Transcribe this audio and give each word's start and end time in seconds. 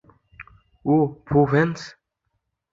ওহ, 0.85 1.07
ফু-- 1.27 1.47
-ভ্যান্স! 1.47 1.79